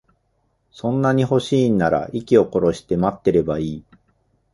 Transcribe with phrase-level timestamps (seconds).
[0.71, 3.83] そんなに欲しいんなら、息を殺して待ってればいい。